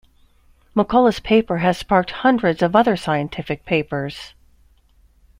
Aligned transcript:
McCollough's 0.75 1.19
paper 1.19 1.59
has 1.59 1.77
sparked 1.77 2.09
hundreds 2.09 2.63
of 2.63 2.75
other 2.75 2.97
scientific 2.97 3.65
papers. 3.65 4.33